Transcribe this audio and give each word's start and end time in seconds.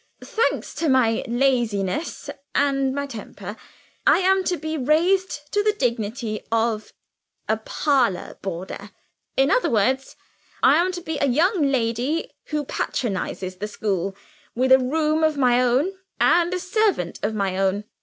Thanks 0.25 0.73
to 0.73 0.89
my 0.89 1.23
laziness 1.27 2.27
and 2.55 2.91
my 2.91 3.05
temper, 3.05 3.55
I 4.07 4.17
am 4.21 4.43
to 4.45 4.57
be 4.57 4.75
raised 4.75 5.41
to 5.51 5.61
the 5.61 5.73
dignity 5.73 6.41
of 6.51 6.91
'a 7.47 7.57
parlor 7.57 8.35
boarder.' 8.41 8.89
In 9.37 9.51
other 9.51 9.69
words, 9.69 10.15
I 10.63 10.77
am 10.77 10.91
to 10.93 11.01
be 11.01 11.19
a 11.19 11.27
young 11.27 11.71
lady 11.71 12.31
who 12.45 12.65
patronizes 12.65 13.57
the 13.57 13.67
school; 13.67 14.15
with 14.55 14.71
a 14.71 14.79
room 14.79 15.23
of 15.23 15.37
my 15.37 15.61
own, 15.61 15.93
and 16.19 16.51
a 16.51 16.59
servant 16.59 17.19
of 17.21 17.35
my 17.35 17.55
own. 17.55 17.83